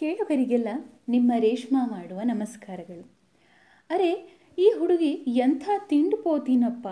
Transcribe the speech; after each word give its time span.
ಕೇಳುಗರಿಗೆಲ್ಲ 0.00 0.68
ನಿಮ್ಮ 1.08 1.32
ರೇಷ್ಮಾ 1.38 1.86
ಮಾಡುವ 1.86 2.20
ನಮಸ್ಕಾರಗಳು. 2.24 3.10
ಅರೆ, 3.90 4.40
ಈ 4.58 4.72
ಹುಡುಗಿ 4.78 5.10
ಎಂಥ 5.26 5.68
ತಿಂಡು 5.88 6.16
ಪೋತೀನಪ್ಪ? 6.16 6.88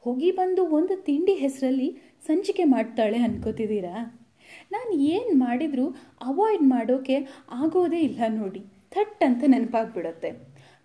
ಹೋಗಿ 0.00 0.30
ಬಂದು 0.30 0.66
ಒಂದು 0.66 1.02
ತಿಂಡಿ 1.02 1.34
ಹೆಸರಲ್ಲಿ 1.34 1.98
ಸಂಚಿಕೆ 2.26 2.64
ಮಾಡ್ತಾಳೆ 2.64 3.18
ಅನ್ಕೋತಿದ್ದೀರಾ? 3.18 4.26
ನಾನು 4.72 4.92
ಏನು 4.92 5.38
ಮಾಡಿದರೂ 5.38 5.96
ಅವಾಯ್ಡ್ 6.20 6.62
ಮಾಡೋಕೆ 6.62 7.16
ಆಗೋದೇ 7.50 7.98
ಇಲ್ಲ 7.98 8.20
ನೋಡಿ. 8.28 8.60
ಥಟ್ 8.90 9.24
ಅಂತ 9.24 9.44
ನೆನಪಾಗ್ಬಿಡುತ್ತೆ. 9.46 10.32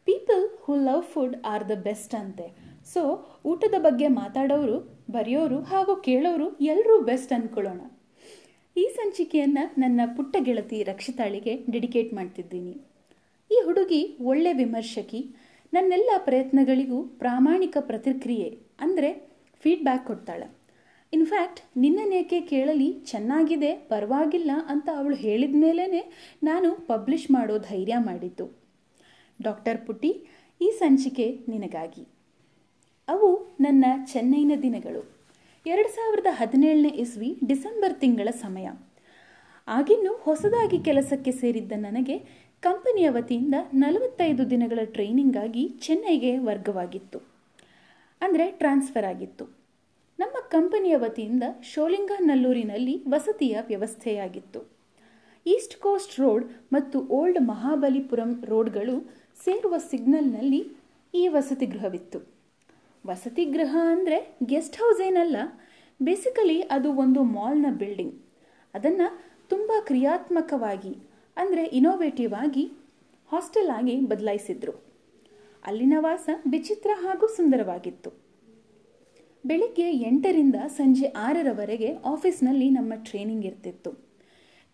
People 0.05 0.49
who 0.61 0.75
love 0.75 1.03
food 1.03 1.35
are 1.45 1.69
the 1.69 1.71
best 1.71 2.15
ಅಂತೆ. 2.15 2.55
ಸೊ, 2.93 3.29
ಊಟದ 3.45 3.73
ಬಗ್ಗೆ 3.77 4.07
ಮಾತಾಡೋರು, 4.07 4.79
ಬರೆಯೋರು 5.11 5.61
ಹಾಗೂ 5.61 5.95
ಕೇಳೋರು 5.95 6.57
ಎಲ್ಲರೂ 6.57 7.01
ಬೆಸ್ಟ್ 7.01 7.33
ಅಂದ್ಕೊಳ್ಳೋಣ 7.33 7.81
ಈ 8.75 8.83
ಸಂಚಿಕೆಯನ್ನು 8.97 9.63
ನನ್ನ 9.81 10.01
ಪುಟ್ಟ 10.15 10.35
ಗೆಳತಿ 10.39 10.83
ರಕ್ಷಿತಾಳಿಗೆ 10.83 11.53
ಡೆಡಿಕೇಟ್ 11.71 12.13
ಮಾಡ್ತಿದ್ದೀನಿ. 12.13 12.73
ಈ 13.51 13.57
ಹುಡುಗಿ 13.65 14.17
ಒಳ್ಳೆ 14.21 14.53
ವಿಮರ್ಶಕಿ. 14.53 15.35
ನನ್ನೆಲ್ಲ 15.73 16.09
ಪ್ರಯತ್ನಗಳಿಗೂ 16.17 17.03
ಪ್ರಾಮಾಣಿಕ 17.03 17.77
ಪ್ರತಿಕ್ರಿಯೆ, 17.79 18.49
ಅಂದರೆ 18.81 19.09
ಫೀಡ್ಬ್ಯಾಕ್ 19.63 20.05
ಕೊಡ್ತಾಳೆ. 20.07 20.47
ಇನ್ಫ್ಯಾಕ್ಟ್ 21.13 21.59
ನಿನ್ನನೇಕೆ 21.77 22.41
ಕೇಳಲಿ, 22.41 22.89
ಚೆನ್ನಾಗಿದೆ, 22.93 23.73
ಪರವಾಗಿಲ್ಲ 23.73 24.51
ಅಂತ 24.67 24.89
ಅವಳು 24.97 25.15
ಹೇಳಿದ 25.15 25.55
ಮೇಲೇ 25.55 26.03
ನಾನು 26.43 26.71
ಪಬ್ಲಿಷ್ 26.71 27.31
ಮಾಡೋ 27.31 27.57
ಧೈರ್ಯ 27.57 27.95
ಮಾಡಿದ್ದು. 27.99 28.45
ಡಾಕ್ಟರ್ 29.41 29.79
ಪುಟ್ಟಿ, 29.87 30.11
ಈ 30.61 30.69
ಸಂಚಿಕೆ 30.79 31.27
ನಿನಗಾಗಿ. 31.49 32.03
ಅವು 33.07 33.29
ನನ್ನ 33.61 33.85
ಚೆನ್ನೈನ 34.13 34.51
ದಿನಗಳು. 34.61 35.12
ಎರಡು 35.65 35.89
ಸಾವಿರದ 35.89 36.27
ಹದಿನೇಳನೇ 36.29 36.89
ಇಸ್ವಿ 36.89 37.37
ಡಿಸೆಂಬರ್ 37.45 37.99
ತಿಂಗಳ 37.99 38.27
ಸಮಯ. 38.31 38.69
ಆಗಿನ್ನೂ 39.67 40.13
ಹೊಸದಾಗಿ 40.13 40.79
ಕೆಲಸಕ್ಕೆ 40.79 41.31
ಸೇರಿದ್ದ 41.31 41.71
ನನಗೆ 41.75 42.19
ಕಂಪನಿಯ 42.61 43.09
ವತಿಯಿಂದ 43.09 43.53
ನಲವತ್ತೈದು 43.73 44.49
ದಿನಗಳ 44.49 44.79
ಟ್ರೈನಿಂಗಾಗಿ 44.83 45.69
ಚೆನ್ನೈಗೆ 45.69 46.37
ವರ್ಗವಾಗಿತ್ತು. 46.37 47.19
ಅಂದರೆ 48.21 48.51
ಟ್ರಾನ್ಸ್ಫರ್ 48.51 49.05
ಆಗಿತ್ತು. 49.05 49.45
ನಮ್ಮ 50.19 50.33
ಕಂಪನಿಯ 50.49 50.97
ವತಿಯಿಂದ 50.97 51.43
ಶೋಲಿಂಗನಲ್ಲೂರಿನಲ್ಲಿ 51.63 53.03
ವಸತಿಯ 53.09 53.57
ವ್ಯವಸ್ಥೆಯಾಗಿತ್ತು. 53.67 54.71
ಈಸ್ಟ್ 55.45 55.79
ಕೋಸ್ಟ್ 55.79 56.19
ರೋಡ್ 56.19 56.51
ಮತ್ತು 56.73 56.99
ಓಲ್ಡ್ 56.99 57.41
ಮಹಾಬಲಿಪುರಂ 57.41 58.43
ರೋಡ್ಗಳು 58.45 59.09
ಸೇರುವ 59.45 59.77
ಸಿಗ್ನಲ್ನಲ್ಲಿ 59.77 60.67
ಈ 61.13 61.27
ವಸತಿ 61.27 61.65
ಗೃಹವಿತ್ತು. 61.65 62.32
ವಸತಿ 63.05 63.45
ಗೃಹ 63.45 63.77
ಅಂದರೆ 63.91 64.17
ಗೆಸ್ಟ್ 64.45 64.77
ಹೌಸ್ 64.77 65.01
ಏನಲ್ಲ 65.01 65.37
ಬೇಸಿಕಲಿ 66.01 66.61
ಅದು 66.75 66.89
ಒಂದು 66.93 67.23
ಮಾಲ್ನ 67.23 67.65
ಬಿಲ್ಡಿಂಗ್ 67.71 68.15
ಅದನ್ನು 68.73 69.07
ತುಂಬ 69.49 69.71
ಕ್ರಿಯಾತ್ಮಕವಾಗಿ 69.85 70.93
ಅಂದರೆ 71.37 71.63
ಇನೋವೇಟಿವ್ 71.79 72.33
ಆಗಿ 72.33 72.65
ಹಾಸ್ಟೆಲ್ 73.31 73.69
ಆಗಿ 73.69 73.95
ಬದಲಾಯಿಸಿದ್ರು. 74.05 74.73
ಅಲ್ಲಿನ 75.65 75.93
ವಾಸ 75.99 76.29
ವಿಚಿತ್ರ 76.47 76.91
ಹಾಗೂ 76.93 77.27
ಸುಂದರವಾಗಿತ್ತು. 77.27 78.09
ಬೆಳಿಗ್ಗೆ 79.45 79.87
ಎಂಟರಿಂದ 80.09 80.55
ಸಂಜೆ 80.67 81.07
ಆರರವರೆಗೆ 81.07 81.89
ಆಫೀಸ್ನಲ್ಲಿ 82.05 82.69
ನಮ್ಮ 82.69 82.93
ಟ್ರೈನಿಂಗ್ 82.95 83.45
ಇರ್ತಿತ್ತು. 83.45 83.91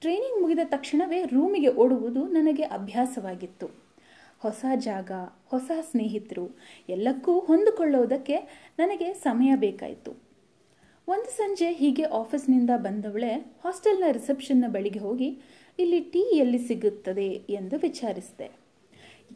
ಟ್ರೈನಿಂಗ್ 0.01 0.41
ಮುಗಿದ 0.41 0.59
ತಕ್ಷಣವೇ 0.63 1.23
ರೂಮಿಗೆ 1.23 1.71
ಓಡುವುದು 1.73 2.23
ನನಗೆ 2.27 2.63
ಅಭ್ಯಾಸವಾಗಿತ್ತು. 2.63 3.88
ಹೊಸ 4.39 4.65
ಜಾಗ, 4.75 5.11
ಹೊಸ 5.45 5.71
ಸ್ನೇಹಿತರು 5.81 6.57
ಎಲ್ಲಕ್ಕೂ 6.89 7.39
ಹೊಂದಿಕೊಳ್ಳೋದಕ್ಕೆ 7.39 8.35
ನನಗೆ 8.79 9.13
ಸಮಯ 9.13 9.55
ಬೇಕಾಯಿತು. 9.55 10.11
ಒಂದು 11.07 11.29
ಸಂಜೆ 11.37 11.71
ಹೀಗೆ 11.71 12.03
ಆಫೀಸ್ನಿಂದ 12.03 12.69
ಬಂದವಳೆ 12.75 13.33
ಹಾಸ್ಟೆಲ್ನ 13.35 14.03
ರಿಸೆಪ್ಷನ್ನ 14.11 14.65
ಬಳಿಗೆ 14.67 14.99
ಹೋಗಿ 14.99 15.39
ಇಲ್ಲಿ 15.79 15.99
ಟೀ 15.99 16.19
ಎಲ್ಲಿ 16.19 16.57
ಸಿಗುತ್ತದೆ 16.57 17.27
ಎಂದು 17.27 17.79
ವಿಚಾರಿಸಿದೆ. 17.79 18.51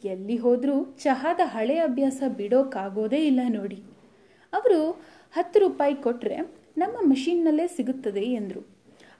ಎಲ್ಲಿ 0.06 0.38
ಹೋದರೂ 0.38 0.98
ಚಹಾದ 1.04 1.40
ಹಳೆಯ 1.44 1.80
ಅಭ್ಯಾಸ 1.80 2.24
ಬಿಡೋಕ್ಕಾಗೋದೇ 2.38 3.28
ಇಲ್ಲ 3.28 3.40
ನೋಡಿ. 3.50 3.84
ಅವರು 4.53 4.91
ಹತ್ತು 5.31 5.59
ರೂಪಾಯಿ 5.59 5.96
ಕೊಟ್ಟರೆ 5.96 6.38
ನಮ್ಮ 6.78 6.97
ಮಷೀನ್ನಲ್ಲೇ 7.02 7.68
ಸಿಗುತ್ತದೆ 7.68 8.22
ಎಂದರು. 8.22 8.72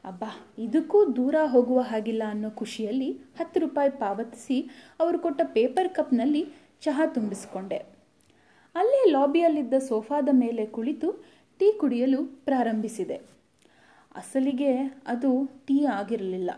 ಅಬ್ಬಾ, 0.06 0.30
ಇದಕ್ಕೂ 0.58 1.16
ದೂರ 1.16 1.36
ಹೋಗುವ 1.46 1.80
ಹಾಗಿಲ್ಲ 1.82 2.24
ಅನ್ನೋ 2.28 2.50
ಖುಷಿಯಲ್ಲಿ 2.50 3.12
ಹತ್ತು 3.12 3.60
ರೂಪಾಯಿ 3.60 3.90
ಪಾವತಿಸಿ 3.90 4.58
ಅವರು 5.00 5.20
ಕೊಟ್ಟ 5.20 5.42
ಪೇಪರ್ 5.44 5.90
ಕಪ್ನಲ್ಲಿ 5.90 6.48
ಚಹಾ 6.82 7.06
ತುಂಬಿಸಿಕೊಂಡೆ. 7.06 7.80
ಅಲ್ಲೇ 8.76 9.12
ಲಾಬಿಯಲ್ಲಿದ್ದ 9.12 9.74
ಸೋಫಾದ 9.74 10.30
ಮೇಲೆ 10.32 10.66
ಕುಳಿತು 10.66 11.10
ಟೀ 11.60 11.78
ಕುಡಿಯಲು 11.78 12.26
ಪ್ರಾರಂಭಿಸಿದೆ. 12.26 13.18
ಅಸಲಿಗೆ 14.16 14.72
ಅದು 15.08 15.32
ಟೀ 15.68 15.86
ಆಗಿರಲಿಲ್ಲ. 15.86 16.52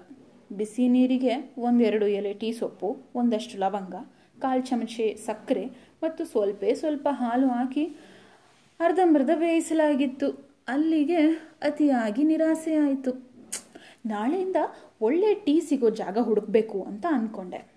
ಬಿಸಿ 0.54 0.88
ನೀರಿಗೆ 0.88 1.36
ಒಂದೆರಡು 1.58 2.08
ಎಲೆ 2.08 2.34
ಟೀ 2.34 2.52
ಸೊಪ್ಪು, 2.52 2.90
ಒಂದಷ್ಟು 3.16 3.58
ಲವಂಗ, 3.58 3.96
ಕಾಲು 4.42 4.62
ಚಮಚೆ 4.62 5.16
ಸಕ್ಕರೆ 5.26 5.66
ಮತ್ತು 6.04 6.26
ಸ್ವಲ್ಪ 6.26 6.64
ಸ್ವಲ್ಪ 6.74 7.08
ಹಾಲು 7.12 7.48
ಹಾಕಿ 7.48 7.86
ಅರ್ಧಂಬರ್ಧ 8.80 9.30
ಬೇಯಿಸಲಾಗಿತ್ತು. 9.36 10.28
ಅಲ್ಲಿಗೆ 10.68 11.22
ಅತಿಯಾಗಿ 11.62 12.24
ನಿರಾಸೆ 12.24 12.76
ಆಯಿತು 12.76 13.35
ನಾಳೆಯಿಂದ 14.06 14.56
ಒಳ್ಳೆ 15.02 15.34
ಟೀ 15.34 15.60
ಸಿಗೋ 15.60 15.90
ಜಾಗ 15.90 16.18
ಹುಡುಕಬೇಕು 16.18 16.82
ಅಂತ 16.82 17.06
ಅಂದ್ಕೊಂಡೆ 17.10 17.76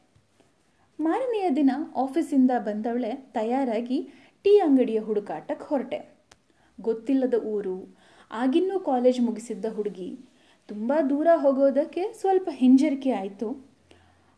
ಮಾರನೆಯ 1.00 1.50
ದಿನ 1.50 1.71
ಆಫೀಸಿಂದ 1.97 2.50
ಬಂದವಳೆ 2.59 3.15
ತಯಾರಾಗಿ 3.15 4.09
ಟೀ 4.43 4.59
ಅಂಗಡಿಯ 4.59 5.00
ಹುಡುಕಾಟಕ್ಕೆ 5.00 5.65
ಹೊರಟೆ. 5.65 6.19
ಗೊತ್ತಿಲ್ಲದ 6.81 7.34
ಊರು, 7.34 7.97
ಆಗಿನ್ನೂ 8.31 8.81
ಕಾಲೇಜ್ 8.81 9.21
ಮುಗಿಸಿದ್ದ 9.21 9.65
ಹುಡುಗಿ, 9.75 10.19
ತುಂಬ 10.66 10.93
ದೂರ 11.11 11.28
ಹೋಗೋದಕ್ಕೆ 11.34 12.12
ಸ್ವಲ್ಪ 12.12 12.49
ಹಿಂಜರಿಕೆ 12.53 13.10
ಆಯಿತು. 13.10 13.50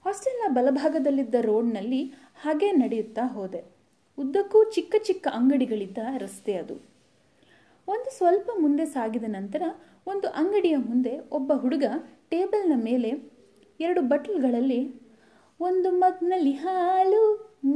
ಹಾಸ್ಟೆಲ್ನ 0.04 0.54
ಬಲಭಾಗದಲ್ಲಿದ್ದ 0.54 1.34
ರೋಡ್ನಲ್ಲಿ 1.40 2.02
ಹಾಗೆ 2.42 2.72
ನಡೆಯುತ್ತಾ 2.72 3.26
ಹೋದೆ. 3.26 3.64
ಉದ್ದಕ್ಕೂ 4.18 4.70
ಚಿಕ್ಕ 4.70 4.94
ಚಿಕ್ಕ 4.98 5.28
ಅಂಗಡಿಗಳಿದ್ದ 5.32 5.98
ರಸ್ತೆ 6.18 6.54
ಅದು. 6.54 6.89
ಒಂದು 7.92 8.10
ಸ್ವಲ್ಪ 8.18 8.50
ಮುಂದೆ 8.58 8.84
ಸಾಗಿದ 8.86 9.26
ನಂತರ 9.28 9.62
ಒಂದು 10.06 10.28
ಅಂಗಡಿಯ 10.28 10.76
ಮುಂದೆ 10.88 11.12
ಒಬ್ಬ 11.32 11.52
ಹುಡುಗ 11.52 11.86
ಟೇಬಲ್ನ 12.28 12.74
ಮೇಲೆ 12.84 13.10
ಎರಡು 13.80 14.00
ಬಟ್ಲುಗಳಲ್ಲಿ 14.02 14.80
ಒಂದು 15.60 15.88
ಮಗ್ನಲ್ಲಿ 15.92 16.52
ಹಾಲು, 16.52 17.22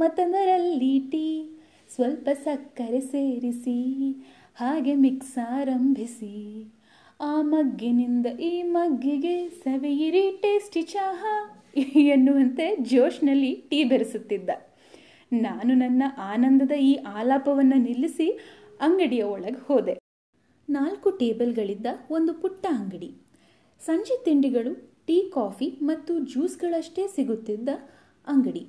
ಮತ್ತೊಂದರಲ್ಲಿ 0.01 0.93
ಟೀ, 1.13 1.27
ಸ್ವಲ್ಪ 1.91 2.29
ಸಕ್ಕರೆ 2.45 3.01
ಸೇರಿಸಿ, 3.01 3.79
ಹಾಗೆ 4.55 4.95
ಮಿಕ್ಸ್ 4.95 5.39
ಆರಂಭಿಸಿ. 5.59 6.35
ಆ 7.21 7.35
ಮಗ್ಗಿನಿಂದ 7.43 8.27
ಈ 8.41 8.53
ಮಗ್ಗಿಗೆ 8.77 9.35
ಸವೆಯಿರಿ 9.49 10.25
ಟೇಸ್ಟಿ 10.43 10.83
ಚಹಾ 10.83 11.35
ಎನ್ನುವಂತೆ 12.15 12.67
ಜೋಶ್ನಲ್ಲಿ 12.93 13.53
ಟೀ 13.71 13.81
ಬೆರೆಸುತ್ತಿದ್ದ. 13.85 14.51
ನಾನು 15.33 15.75
ನನ್ನ 15.75 16.03
ಆನಂದದ 16.33 16.75
ಈ 16.81 16.95
ಆಲಾಪವನ್ನು 17.19 17.79
ನಿಲ್ಲಿಸಿ 17.83 18.29
ಅಂಗಡಿಯ 18.81 19.23
ಒಳಗೆ 19.35 19.61
ಹೋದೆ. 19.67 19.95
ನಾಲ್ಕು 20.69 21.11
ಟೇಬಲ್ಗಳಿದ್ದ 21.11 21.87
ಒಂದು 22.11 22.35
ಪುಟ್ಟ 22.35 22.67
ಅಂಗಡಿ. 22.71 23.15
ಸಂಜೆ 23.81 24.25
ತಿಂಡಿಗಳು, 24.25 24.91
ಟೀ, 25.07 25.31
ಕಾಫಿ 25.31 25.79
ಮತ್ತು 25.83 26.19
ಜ್ಯೂಸ್ಗಳಷ್ಟೇ 26.19 27.07
ಸಿಗುತ್ತಿದ್ದ 27.07 27.69
ಅಂಗಡಿ. 28.27 28.69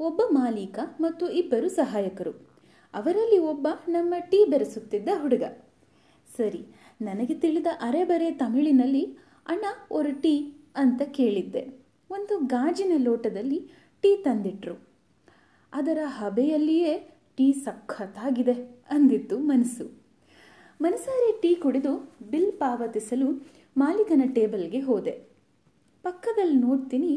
ಒಬ್ಬ 0.00 0.22
ಮಾಲೀಕ 0.30 0.78
ಮತ್ತು 1.00 1.28
ಇಬ್ಬರು 1.28 1.68
ಸಹಾಯಕರು. 1.68 2.32
ಅವರಲ್ಲಿ 2.94 3.38
ಒಬ್ಬ 3.38 3.68
ನಮ್ಮ 3.88 4.14
ಟೀ 4.18 4.44
ಬೆರೆಸುತ್ತಿದ್ದ 4.44 5.08
ಹುಡುಗ. 5.22 5.42
ಸರಿ, 6.36 6.66
ನನಗೆ 7.00 7.34
ತಿಳಿದ 7.34 7.66
ಅರೆಬರೆ 7.80 8.30
ತಮಿಳಿನಲ್ಲಿ, 8.30 9.18
ಅಣ್ಣ 9.46 9.64
ಒರ 9.90 10.06
ಟೀ 10.06 10.52
ಅಂತ 10.76 11.02
ಕೇಳಿದ್ದೆ. 11.02 11.86
ಒಂದು 12.10 12.38
ಗಾಜಿನ 12.38 12.92
ಲೋಟದಲ್ಲಿ 12.98 13.70
ಟೀ 14.00 14.16
ತಂದಿಟ್ರು. 14.16 14.88
ಅದರ 15.72 15.98
ಹಬೆಯಲ್ಲಿಯೇ 16.04 17.10
ಟೀ 17.36 17.52
ಸಖತ್ತಾಗಿದೆ 17.52 18.82
ಅಂದಿತ್ತು 18.90 19.38
ಮನಸ್ಸು. 19.38 20.05
ಮನಸಾರೆ 20.80 21.40
ಟೀ 21.42 21.54
ಕುಡಿದು 21.54 21.92
ಬಿಲ್ 22.30 22.52
ಪಾವತಿಸಲು 22.52 23.28
ಮಾಲೀಕನ 23.76 24.22
ಟೇಬಲ್ಗೆ 24.34 24.80
ಹೋದೆ. 24.80 25.14
ಪಕ್ಕದಲ್ಲಿ 26.04 26.56
ನೋಡ್ತೀನಿ, 26.56 27.12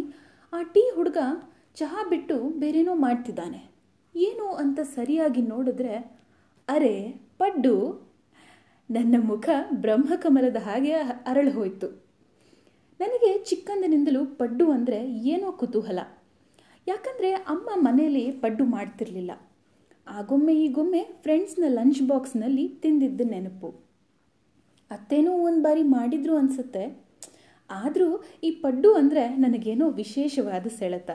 ಆ 0.53 0.61
ಟೀ 0.61 0.89
ಹುಡುಗ 0.95 1.17
ಚಹಾ 1.75 2.03
ಬಿಟ್ಟು 2.09 2.49
ಬೇರೇನೋ 2.49 2.95
ಮಾಡ್ತಿದ್ದಾನೆ. 2.95 3.69
ಏನು 4.15 4.45
ಅಂತ 4.51 4.79
ಸರಿಯಾಗಿ 4.79 5.41
ನೋಡಿದ್ರೆ, 5.41 5.95
ಅರೆ 6.67 6.93
ಪಡ್ಡು! 7.37 7.75
ನನ್ನ 8.89 9.15
ಮುಖ 9.19 9.49
ಬ್ರಹ್ಮಕಮಲದ 9.73 10.55
ಹಾಗೆ 10.55 10.93
ಅರಳು 11.25 11.51
ಹೋಯಿತು. 11.51 11.87
ನನಗೆ 12.99 13.37
ಚಿಕ್ಕಂದಿನಿಂದಲೂ 13.43 14.25
ಪಡ್ಡು 14.25 14.71
ಅಂದರೆ 14.71 15.11
ಏನೋ 15.11 15.51
ಕುತೂಹಲ. 15.51 15.99
ಯಾಕಂದರೆ 16.87 17.31
ಅಮ್ಮ 17.33 17.69
ಮನೆಯಲ್ಲಿ 17.75 18.31
ಪಡ್ಡು 18.31 18.63
ಮಾಡ್ತಿರ್ಲಿಲ್ಲ. 18.65 19.31
ಆಗೊಮ್ಮೆ 20.09 20.63
ಈಗೊಮ್ಮೆ 20.63 21.03
ಫ್ರೆಂಡ್ಸ್ನ 21.21 21.63
ಲಂಚ್ 21.67 22.01
ಬಾಕ್ಸ್ನಲ್ಲಿ 22.07 22.67
ತಿಂದಿದ್ದ 22.67 23.21
ನೆನಪು. 23.25 23.67
ಅತ್ತೇನೋ 24.91 25.31
ಒಂದು 25.31 25.61
ಬಾರಿ 25.61 25.83
ಮಾಡಿದ್ರು 25.83 26.37
ಅನಿಸುತ್ತೆ. 26.37 27.01
ಆದರೂ 27.69 28.23
ಈ 28.43 28.51
ಪಡ್ಡು 28.51 28.93
ಅಂದರೆ 28.93 29.35
ನನಗೇನೋ 29.35 29.89
ವಿಶೇಷವಾದ 29.89 30.67
ಸೆಳೆತ. 30.67 31.09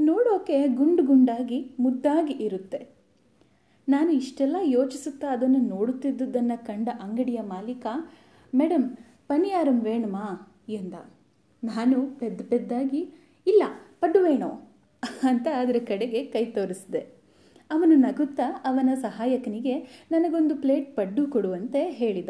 ನೋಡೋಕೆ 0.00 0.66
ಗುಂಡು 0.66 1.02
ಗುಂಡಾಗಿ 1.02 1.70
ಮುದ್ದಾಗಿ 1.80 2.32
ಇರುತ್ತೆ. 2.32 2.88
ನಾನು 3.88 4.12
ಇಷ್ಟೆಲ್ಲ 4.12 4.56
ಯೋಚಿಸುತ್ತಾ 4.62 5.28
ಅದನ್ನು 5.28 5.58
ನೋಡುತ್ತಿದ್ದುದನ್ನು 5.58 6.66
ಕಂಡ 6.66 6.88
ಅಂಗಡಿಯ 7.00 7.40
ಮಾಲೀಕ 7.40 7.86
ಮೇಡಮ್ 8.54 8.96
ಪನಿಯಾರಂ 9.28 9.80
ವೇಣುಮಾ? 9.80 10.56
ಎಂದ. 10.68 10.94
ನಾನು 11.64 12.18
ಪೆದ್ದ 12.18 12.40
ಪೆದ್ದಾಗಿ, 12.48 13.08
ಇಲ್ಲ, 13.46 13.62
ಪಡ್ಡು 14.00 14.20
ವೇಣೋ, 14.22 14.74
ಅಂತ 15.22 15.46
ಅದರ 15.56 15.76
ಕಡೆಗೆ 15.86 16.24
ಕೈ 16.24 16.44
ತೋರಿಸಿದೆ. 16.44 17.13
ಅವನು 17.70 17.94
ನಗುತ್ತಾ 17.94 18.62
ಅವನ 18.64 18.90
ಸಹಾಯಕನಿಗೆ, 18.94 19.74
ನನಗೊಂದು 20.10 20.56
ಪ್ಲೇಟ್ 20.56 20.96
ಪಡ್ಡು 20.96 21.26
ಕೊಡುವಂತೆ 21.26 21.90
ಹೇಳಿದ. 21.90 22.28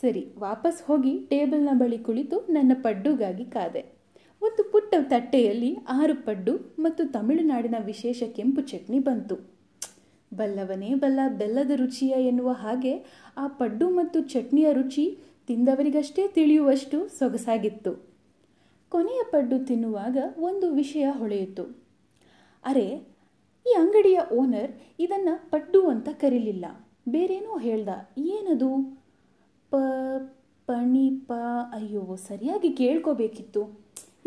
ಸರಿ, 0.00 0.26
ವಾಪಸ್ 0.38 0.82
ಹೋಗಿ 0.82 1.18
ಟೇಬಲ್ನ 1.18 1.68
ಬಳಿ 1.72 1.98
ಕುಳಿತು 1.98 2.46
ನನ್ನ 2.50 2.72
ಪಡ್ಡುಗಾಗಿ 2.82 3.44
ಕಾದೆ. 3.44 4.00
ಒಂದು 4.42 4.72
ಪುಟ್ಟ 4.72 4.94
ತಟ್ಟೆಯಲ್ಲಿ 5.00 5.76
ಆರು 5.88 6.24
ಪಡ್ಡು 6.24 6.74
ಮತ್ತು 6.78 7.12
ತಮಿಳುನಾಡಿನ 7.12 7.74
ವಿಶೇಷ 7.84 8.22
ಕೆಂಪು 8.22 8.60
ಚಟ್ನಿ 8.60 8.98
ಬಂತು. 8.98 9.36
ಬಲ್ಲವನೇ 10.34 10.94
ಬಲ್ಲ, 10.94 11.20
ಬೆಲ್ಲದ 11.38 11.70
ರುಚಿಯ 11.70 12.10
ಎನ್ನುವ 12.10 12.50
ಹಾಗೆ 12.50 13.04
ಆ 13.36 13.46
ಪಡ್ಡು 13.46 13.90
ಮತ್ತು 13.90 14.20
ಚಟ್ನಿಯ 14.20 14.72
ರುಚಿ 14.72 15.18
ತಿಂದವರಿಗಷ್ಟೇ 15.46 16.28
ತಿಳಿಯುವಷ್ಟು 16.28 17.08
ಸೊಗಸಾಗಿತ್ತು. 17.18 18.10
ಕೊನೆಯ 18.88 19.20
ಪಡ್ಡು 19.30 19.66
ತಿನ್ನುವಾಗ 19.66 20.18
ಒಂದು 20.38 20.70
ವಿಷಯ 20.70 21.06
ಹೊಳೆಯಿತು. 21.10 21.64
ಅರೆ 22.64 23.19
ಈ 23.70 23.74
ಅಂಗಡಿಯ 23.80 24.20
ಓನರ್ 24.32 24.70
ಇದನ್ನು 25.04 25.34
ಪಡ್ಡು 25.50 25.80
ಅಂತ 25.90 26.08
ಕರೀಲಿಲ್ಲ. 26.22 26.66
ಬೇರೇನೋ 27.08 27.54
ಹೇಳ್ದ, 27.66 27.90
ಏನದು? 28.32 28.70
ಪ, 29.72 29.76
ಪಣಿಪ, 30.68 31.30
ಅಯ್ಯೋ, 31.72 32.02
ಸರಿಯಾಗಿ 32.28 32.70
ಕೇಳ್ಕೋಬೇಕಿತ್ತು. 32.80 33.62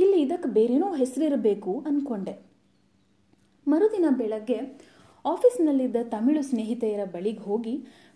ಇಲ್ಲಿ 0.03 0.17
ಇದಕ್ಕೆ 0.21 0.49
ಬೇರೇನೋ 0.49 0.89
ಹೆಸರಿರಬೇಕು 1.01 1.73
ಅಂದ್ಕೊಂಡೆ 1.89 2.33
ಮರುದಿನ 3.67 4.07
ಬೆಳಗ್ಗೆ 4.21 4.59
ಆಫೀಸ್ನಲ್ಲಿದ್ದ 5.25 5.99
ತಮಿಳು 6.15 6.41
ಸ್ನೇಹಿತೆಯರ 6.41 7.03
ಬಳಿಗೆ 7.13 7.43
ಹೋಗಿ 7.49 7.75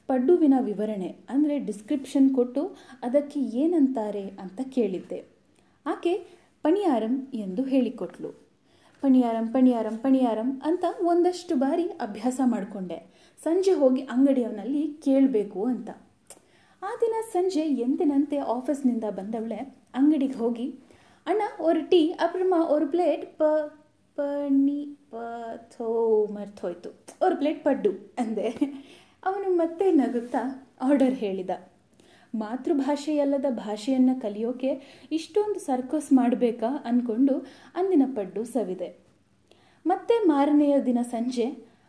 ಪಡ್ಡುವಿನ 0.09 0.56
ವಿವರಣೆ, 0.69 1.12
ಅಂದರೆ 1.29 1.56
ಡಿಸ್ಕ್ರಿಪ್ಷನ್ 1.59 2.27
ಕೊಟ್ಟು 2.35 2.63
ಅದಕ್ಕೆ 3.03 3.39
ಏನಂತಾರೆ 3.63 4.25
ಅಂತ 4.44 4.59
ಕೇಳಿದ್ದೆ. 4.75 5.19
ಆಕೆ, 5.85 6.13
ಪಣಿಯಾರಂ 6.63 7.15
ಎಂದು 7.45 7.63
ಹೇಳಿಕೊಟ್ಲು. 7.63 8.47
ಪಣಿಯಾರಂ 9.03 9.47
ಪಣಿಯಾರಂ 9.53 9.97
ಪಣಿಯಾರಂ 9.97 10.49
ಅಂತ 10.62 10.85
ಒಂದಷ್ಟು 11.03 11.55
ಬಾರಿ 11.56 11.87
ಅಭ್ಯಾಸ 12.00 12.41
ಮಾಡಿಕೊಂಡೆ 12.44 12.99
ಸಂಜೆ 13.38 13.73
ಹೋಗಿ 13.73 14.03
ಅಂಗಡಿಯವನಲ್ಲಿ 14.06 14.82
ಕೇಳಬೇಕು 15.05 15.61
ಅಂತ 15.64 15.91
ಆ 16.82 16.91
ದಿನ 17.00 17.17
ಸಂಜೆ 17.32 17.64
ಎಂದಿನಂತೆ 17.82 18.38
ಆಫೀಸ್ನಿಂದ 18.49 19.06
ಬಂದವಳೆ 19.11 19.61
ಅಂಗಡಿಗೆ 19.94 20.37
ಹೋಗಿ 20.38 20.67
ಅಣ್ಣ 21.26 21.43
ஒரு 21.61 21.81
ಟೀ 21.88 22.03
ಅಪ್ರಮ 22.20 22.55
ஒரு 22.69 22.87
ಪ್ಲೇಟ್ 22.87 23.26
ಪ 23.38 23.50
ಪಣಿ 24.19 24.81
ಪ 25.11 25.17
ಥೋ 25.70 25.88
ಮರ್ತೋಯ್ತು 26.31 26.91
ஒரு 27.23 27.35
ಪ್ಲೇಟ್ 27.37 27.61
ಪಡ್ಡು 27.64 27.93
ಅಂದೆ 28.19 28.49
ಅವನು 29.23 29.50
ಮತ್ತೆ 29.56 29.87
ನಗುತ್ತಾ 29.93 30.43
ಆರ್ಡರ್ 30.81 31.14
ಹೇಳಿದ 31.14 31.53
ಮಾತೃಭಾಷೆಯಲ್ಲದ 32.43 33.49
ಭಾಷೆಯನ್ನು 33.59 34.14
ಕಲಿಯೋಕೆ 34.20 34.73
ಇಷ್ಟೊಂದು 35.12 35.61
ಸರ್ಕಸ್ 35.61 36.11
ಮಾಡಬೇಕಾ 36.12 36.70
ಅಂದ್ಕೊಂಡು 36.85 37.35
ಅಂದಿನ 37.75 38.05
ಪಡ್ಡು 38.14 38.43
ಸವಿದೆ 38.53 38.91
ಮತ್ತೆ 39.85 40.17
ಮಾರನೆಯ 40.26 40.75
ದಿನ 40.87 41.00
ಸಂಜೆ 41.11 41.47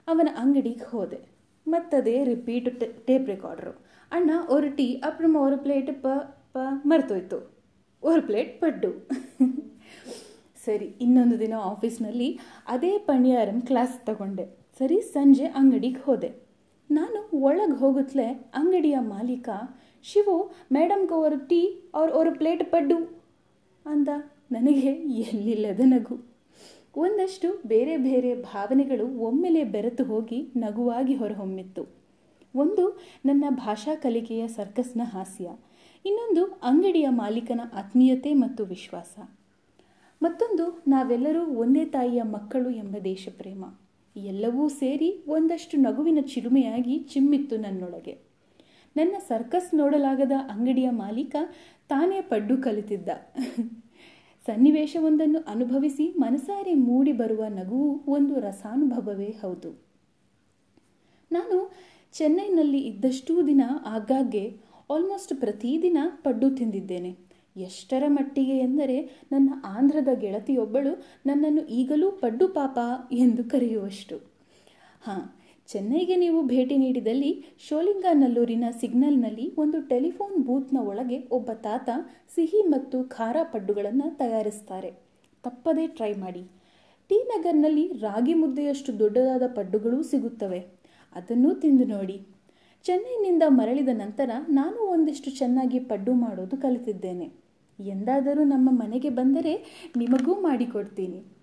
ಅವನ 0.08 0.30
ಅಂಗಡಿಗೆ 0.38 0.88
ಹೋದೆ 0.92 1.20
ಮತ್ತದೇ 1.68 2.16
ರಿಪೀಟ್ 2.24 2.70
ಟೇಪ್ 3.08 3.28
ರೆಕಾರ್ಡ್ರು 3.30 3.74
ಅಣ್ಣ 4.12 4.31
ஒரு 4.50 4.68
ಟೀ 4.75 4.88
ಅಪ್ರಮ 5.04 5.36
ஒரு 5.40 5.58
ಪ್ಲೇಟ್ 5.58 5.92
ಪ 6.02 6.08
ಪ 6.54 6.64
ಮರ್ತೋಯ್ತು 6.86 7.38
ஒரு 8.04 8.22
ಪ್ಲೇಟ್ 8.22 8.54
ಪಡ್ಡು 8.62 8.90
ಸರಿ 10.58 10.88
ಇನ್ನೊಂದು 11.02 11.38
ದಿನ 11.40 11.56
ಆಫೀಸ್ನಲ್ಲಿ 11.66 12.28
ಅದೇ 12.68 12.92
ಪಣಿಯಾರಂ 13.08 13.58
ಕ್ಲಾಸ್ 13.62 13.96
ತಗೊಂಡೆ 14.06 14.46
ಸರಿ 14.80 14.98
ಸಂಜೆ 15.10 15.48
ಅಂಗಡಿಗೆ 15.56 16.02
ಹೋದೆ 16.06 16.30
ನಾನು 16.90 17.20
ಒಳಗೆ 17.42 17.75
ಹೋಗುತ್ತಲೇ 17.80 18.28
ಅಂಗಡಿಯ 18.54 18.98
ಮಾಲೀಕ 19.06 19.50
ಶಿವು 20.13 20.53
ಮೇಡಮ್ಗೆ 20.73 21.15
ಅವರು 21.15 21.47
ಟೀ, 21.49 21.91
ಅವ್ರ 21.95 22.11
ಅವ್ರ 22.11 22.29
ಪ್ಲೇಟ್ 22.31 22.73
ಪಡ್ಡು 22.73 23.23
ಅಂದ. 23.87 24.09
ನನಗೆ 24.53 24.93
ಎಲ್ಲಿಲ್ಲದ 25.21 25.81
ನಗು. 25.85 26.25
ಒಂದಷ್ಟು 26.97 27.63
ಬೇರೆ 27.67 27.97
ಬೇರೆ 27.97 28.43
ಭಾವನೆಗಳು 28.43 29.19
ಒಮ್ಮೆಲೆ 29.19 29.65
ಬೆರೆತು 29.65 30.05
ಹೋಗಿ 30.05 30.49
ನಗುವಾಗಿ 30.57 31.15
ಹೊರಹೊಮ್ಮಿತ್ತು. 31.15 31.87
ಒಂದು, 32.57 33.01
ನನ್ನ 33.27 33.45
ಭಾಷಾ 33.51 33.95
ಕಲಿಕೆಯ 33.95 34.49
ಸರ್ಕಸ್ನ 34.49 35.01
ಹಾಸ್ಯ. 35.05 35.51
ಇನ್ನೊಂದು, 36.07 36.45
ಅಂಗಡಿಯ 36.45 37.09
ಮಾಲೀಕನ 37.09 37.61
ಆತ್ಮೀಯತೆ 37.75 38.35
ಮತ್ತು 38.35 38.65
ವಿಶ್ವಾಸ. 38.65 39.29
ಮತ್ತೊಂದು, 40.23 40.83
ನಾವೆಲ್ಲರೂ 40.89 41.47
ಒಂದೇ 41.47 41.85
ತಾಯಿಯ 41.85 42.23
ಮಕ್ಕಳು 42.23 42.71
ಎಂಬ 42.71 42.97
ದೇಶಪ್ರೇಮ. 43.05 43.65
ಎಲ್ಲವೂ 44.17 44.69
ಸೇರಿ 44.69 45.25
ಒಂದಷ್ಟು 45.29 45.77
ನಗುವಿನ 45.77 46.19
ಚಿಲುಮೆಯಾಗಿ 46.21 46.99
ಚಿಮ್ಮಿತ್ತು 46.99 47.57
ನನ್ನೊಳಗೆ. 47.57 48.28
ನನ್ನ 48.96 49.17
ಸರ್ಕಸ್ 49.19 49.75
ನೋಡಲಾಗದ 49.75 50.32
ಅಂಗಡಿಯ 50.50 50.90
ಮಾಲೀಕ 50.90 51.37
ತಾನೇ 51.88 52.20
ಪಡ್ಡು 52.20 52.56
ಕಲಿತಿದ್ದ. 52.56 53.08
ಸನ್ನಿವೇಶವೊಂದನ್ನು 54.46 55.38
ಅನುಭವಿಸಿ 55.38 56.14
ಮನಸಾರೆ 56.19 56.75
ಮೂಡಿ 56.75 57.12
ಬರುವ 57.12 57.44
ನಗುವು 57.49 58.05
ಒಂದು 58.08 58.40
ರಸಾನುಭವವೇ 58.40 59.31
ಹೌದು. 59.43 59.70
ನಾನು 61.32 61.73
ಚೆನ್ನೈನಲ್ಲಿ 62.12 62.79
ಇದ್ದಷ್ಟೂ 62.79 63.46
ದಿನ 63.46 63.62
ಆಗಾಗ್ಗೆ 63.87 64.56
ಆಲ್ಮೋಸ್ಟ್ 64.90 65.35
ಪ್ರತಿದಿನ 65.35 65.99
ಪಡ್ಡು 66.11 66.50
ತಿಂದಿದ್ದೇನೆ. 66.50 67.17
ಎಷ್ಟರ 67.56 68.02
ಮಟ್ಟಿಗೆ 68.06 68.58
ಎಂದರೆ 68.58 69.11
ನನ್ನ 69.32 69.52
ಆಂಧ್ರದ 69.64 70.08
ಗೆಳತಿಯೊಬ್ಬಳು 70.14 71.05
ನನ್ನನ್ನು 71.26 71.67
ಈಗಲೂ 71.67 72.11
ಪಡ್ಡು 72.11 72.49
ಪಾಪ 72.49 72.79
ಎಂದು 73.12 73.44
ಕರೆಯುವಷ್ಟು. 73.44 74.17
ಹಾಂ 75.02 75.38
ಚೆನ್ನೈಗೆ 75.69 76.17
ನೀವು 76.17 76.43
ಭೇಟಿ 76.43 76.76
ನೀಡಿದಲ್ಲಿ 76.76 77.44
ಶೋಲಿಂಗನಲ್ಲೂರಿನ 77.69 78.65
ಸಿಗ್ನಲ್ನಲ್ಲಿ 78.81 79.55
ಒಂದು 79.56 79.81
ಟೆಲಿಫೋನ್ 79.81 80.44
ಬೂತ್ನ 80.44 80.79
ಒಳಗೆ 80.81 81.19
ಒಬ್ಬ 81.31 81.50
ತಾತ 81.53 81.88
ಸಿಹಿ 82.35 82.62
ಮತ್ತು 82.62 83.05
ಖಾರ 83.05 83.37
ಪಡ್ಡುಗಳನ್ನು 83.43 84.17
ತಯಾರಿಸ್ತಾರೆ. 84.17 84.91
ತಪ್ಪದೇ 85.44 85.87
ಟ್ರೈ 85.87 86.12
ಮಾಡಿ. 86.15 86.43
ಟಿ 87.11 87.19
ನಗರ್ನಲ್ಲಿ 87.25 87.85
ರಾಗಿ 87.88 88.35
ಮುದ್ದೆಯಷ್ಟು 88.35 88.99
ದೊಡ್ಡದಾದ 88.99 89.43
ಪಡ್ಡುಗಳೂ 89.55 90.03
ಸಿಗುತ್ತವೆ. 90.03 90.61
ಅದನ್ನೂ 91.17 91.55
ತಿಂದು 91.55 91.85
ನೋಡಿ. 91.85 92.17
ಚೆನ್ನೈನಿಂದ 92.85 93.43
ಮರಳಿದ 93.49 93.88
ನಂತರ 93.94 94.31
ನಾನು 94.49 94.79
ಒಂದಿಷ್ಟು 94.94 95.31
ಚೆನ್ನಾಗಿ 95.31 95.79
ಪಡ್ಡು 95.79 96.12
ಮಾಡೋದು 96.12 96.56
ಕಲಿತಿದ್ದೇನೆ. 96.56 97.29
ಎಂದಾದರೂ 97.79 98.44
ನಮ್ಮ 98.44 98.69
ಮನೆಗೆ 98.73 99.11
ಬಂದರೆ 99.11 99.55
ನಿಮಗೂ 99.97 100.35
ಮಾಡಿಕೊಡ್ತೀನಿ. 100.41 101.38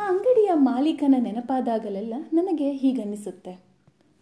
ಆ 0.00 0.08
ಅಂಗಡಿಯ 0.08 0.50
ಮಾಲೀಕನ 0.54 1.14
ನೆನಪಾದಾಗಲೆಲ್ಲ 1.18 2.14
ನನಗೆ 2.32 2.72
ಹೀಗನ್ನಿಸುತ್ತೆ. 2.72 3.60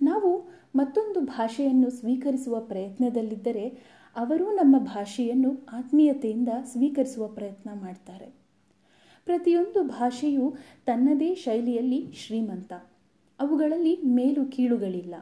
ನಾವು 0.02 0.30
ಮತ್ತೊಂದು 0.76 1.20
ಭಾಷೆಯನ್ನು 1.20 1.90
ಸ್ವೀಕರಿಸುವ 1.90 2.60
ಪ್ರಯತ್ನದಲ್ಲಿದ್ದರೆ 2.60 3.68
ಅವರೂ 4.16 4.50
ನಮ್ಮ 4.50 4.78
ಭಾಷೆಯನ್ನು 4.78 5.50
ಆತ್ಮೀಯತೆಯಿಂದ 5.72 6.48
ಸ್ವೀಕರಿಸುವ 6.64 7.26
ಪ್ರಯತ್ನ 7.28 7.70
ಮಾಡ್ತಾರೆ. 7.74 8.26
ಪ್ರತಿಯೊಂದು 9.24 9.82
ಭಾಷೆಯು 9.82 10.54
ತನ್ನದೇ 10.86 11.34
ಶೈಲಿಯಲ್ಲಿ 11.34 12.12
ಶ್ರೀಮಂತ. 12.14 12.72
ಅವುಗಳಲ್ಲಿ 13.40 14.00
ಮೇಲು 14.04 14.44
ಕೀಳುಗಳಿಲ್ಲ, 14.50 15.14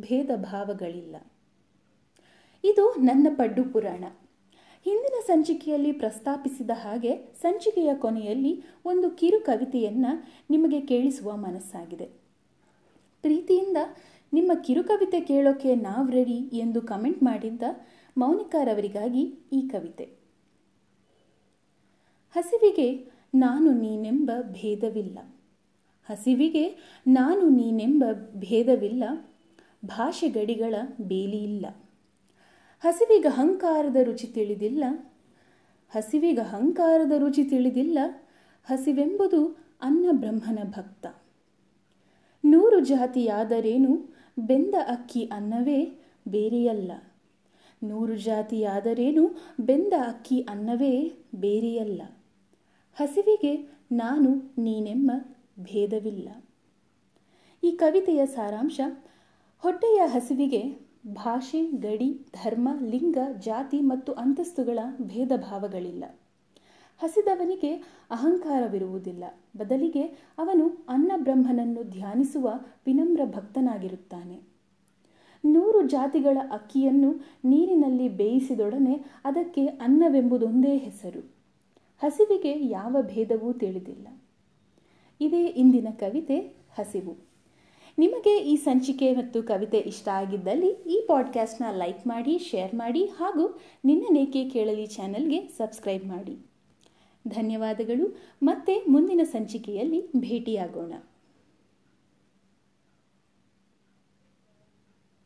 ಭೇದ 0.00 0.30
ಭಾವಗಳಿಲ್ಲ. 0.36 1.16
ಇದು 2.64 2.94
ನನ್ನ 2.94 3.26
ಪಡ್ಡು 3.36 3.64
ಪುರಾಣ. 3.64 4.04
ಹಿಂದಿನ 4.86 5.14
ಸಂಚಿಕೆಯಲ್ಲಿ 5.26 5.92
ಪ್ರಸ್ತಾಪಿಸಿದ 5.92 6.70
ಹಾಗೆ 6.70 7.16
ಸಂಚಿಕೆಯ 7.40 7.94
ಕೊನೆಯಲ್ಲಿ 7.94 8.64
ಒಂದು 8.84 9.10
ಕಿರು 9.10 9.40
ಕವಿತೆಯನ್ನು 9.40 10.26
ನಿಮಗೆ 10.50 10.80
ಕೇಳಿಸುವ 10.80 11.36
ಮನಸ್ಸಾಗಿದೆ. 11.36 12.04
ಪ್ರೀತಿಯಿಂದ 13.22 13.76
ನಿಮ್ಮ 14.32 14.52
ಕಿರುಕವಿತೆ 14.64 15.20
ಕೇಳೋಕೆ 15.20 15.74
ನಾವು 15.74 16.10
ರೆಡಿ 16.10 16.38
ಎಂದು 16.58 16.80
ಕಮೆಂಟ್ 16.82 17.22
ಮಾಡಿದ್ದ 17.22 17.62
ಮೌನಿಕಾರವರಿಗಾಗಿ 18.18 19.34
ಈ 19.52 19.68
ಕವಿತೆ. 19.68 20.04
ಹಸಿವಿಗೆ 22.34 23.10
ನಾನು 23.34 23.70
ನೀನೆಂಬ 23.70 24.30
ಭೇದವಿಲ್ಲ. 24.42 25.18
ಹಸಿವಿಗೆ 26.04 26.76
ನಾನು 27.06 27.48
ನೀನೆಂಬ 27.48 28.04
ಭೇದವಿಲ್ಲ. 28.34 29.04
ಭಾಷೆ 29.84 30.28
ಗಡಿಗಳ 30.28 30.74
ಬೇಲಿಯಿಲ್ಲ 31.00 31.66
ಹಸಿವಿಗ 32.86 33.26
ಅಹಂಕಾರದ 33.30 33.96
ರುಚಿ 34.02 34.26
ತಿಳಿದಿಲ್ಲ. 34.26 34.84
ಹಸಿವಿಗ 35.90 36.38
ಅಹಂಕಾರದ 36.40 37.12
ರುಚಿ 37.18 37.44
ತಿಳಿದಿಲ್ಲ. 37.44 37.98
ಹಸಿವೆಂಬುದು 38.64 39.66
ಅನ್ನ 39.82 40.08
ಬ್ರಹ್ಮನ 40.12 40.58
ಭಕ್ತ. 40.62 41.06
ನೂರು 42.44 42.80
ಜಾತಿಯಾದರೇನು? 42.80 44.14
ಬೆಂದ 44.38 44.74
ಅಕ್ಕಿ 44.88 45.24
ಅನ್ನವೇ 45.24 46.04
ಬೇರೆಯಲ್ಲ. 46.28 46.92
ನೂರು 47.82 48.16
ಜಾತಿಯಾದರೇನು? 48.16 49.30
ಬೆಂದ 49.60 49.92
ಅಕ್ಕಿ 50.08 50.40
ಅನ್ನವೇ 50.40 51.12
ಬೇರೆಯಲ್ಲ. 51.34 52.02
ಹಸಿವಿಗೆ 52.94 53.78
ನಾನು, 53.92 54.54
ನೀನೆಂಬ 54.58 55.12
ಭೇದವಿಲ್ಲ. 55.60 56.28
ಈ 57.64 57.70
ಕವಿತೆಯ 57.70 58.26
ಸಾರಾಂಶ, 58.26 58.80
ಹೊಟ್ಟೆಯ 59.58 60.02
ಹಸಿವಿಗೆ 60.04 60.85
ಭಾಷೆ, 61.06 61.70
ಗಡಿ, 61.70 62.26
ಧರ್ಮ, 62.44 62.68
ಲಿಂಗ, 62.80 63.18
ಜಾತಿ 63.38 63.80
ಮತ್ತು 63.80 64.12
ಅಂತಸ್ತುಗಳ 64.12 64.78
ಭೇದ 65.02 65.32
ಭಾವಗಳಿಲ್ಲ 65.36 66.04
ಹಸಿದವನಿಗೆ 66.98 67.74
ಅಹಂಕಾರವಿರುವುದಿಲ್ಲ. 68.10 69.24
ಬದಲಿಗೆ 69.56 70.02
ಅವನು 70.38 70.86
ಅನ್ನಬ್ರಹ್ಮನನ್ನು 70.88 71.82
ಧ್ಯಾನಿಸುವ 71.82 72.52
ವಿನಮ್ರ 72.86 73.20
ಭಕ್ತನಾಗಿರುತ್ತಾನೆ. 73.24 74.40
ನೂರು 75.44 75.88
ಜಾತಿಗಳ 75.88 76.38
ಅಕ್ಕಿಯನ್ನು 76.52 77.14
ನೀರಿನಲ್ಲಿ 77.44 78.08
ಬೇಯಿಸಿದೊಡನೆ 78.08 79.04
ಅದಕ್ಕೆ 79.24 79.66
ಅನ್ನವೆಂಬುದೊಂದೇ 79.66 80.76
ಹೆಸರು. 80.76 81.20
ಹಸಿವಿಗೆ 82.02 82.66
ಯಾವ 82.66 82.96
ಭೇದವೂ 83.02 83.52
ತಿಳಿದಿಲ್ಲ. 83.52 84.08
ಇದೇ 85.20 85.46
ಇಂದಿನ 85.46 85.88
ಕವಿತೆ 85.92 86.38
ಹಸಿವು. 86.78 87.35
ನಿಮಗೆ 87.98 88.32
ಈ 88.38 88.56
ಸಂಚಿಕೆ 88.56 89.12
ಮತ್ತು 89.12 89.42
ಕವಿತೆ 89.42 89.78
ಇಷ್ಟ 89.78 90.08
ಆಗಿದ್ದಲ್ಲಿ 90.08 90.70
ಈ 90.70 91.06
ಪಾಡ್ಕ್ಯಾಸ್ಟ್ನ 91.06 91.64
ಲೈಕ್ 91.76 92.06
ಮಾಡಿ 92.06 92.38
ಶೇರ್ 92.38 92.74
ಮಾಡಿ 92.74 93.04
ಹಾಗೂ 93.04 93.58
ನಿನ್ನ 93.84 94.06
ನೇಕೆ 94.12 94.48
ಕೇಳಲಿ 94.48 94.86
ಚಾನೆಲ್ಗೆ 94.86 95.38
ಸಬ್ಸ್ಕ್ರೈಬ್ 95.46 96.04
ಮಾಡಿ. 96.04 96.46
ಧನ್ಯವಾದಗಳು. 97.28 98.16
ಮತ್ತೆ 98.42 98.84
ಮುಂದಿನ 98.88 99.20
ಸಂಚಿಕೆಯಲ್ಲಿ 99.24 100.06
ಭೇಟಿಯಾಗೋಣ. 100.16 100.92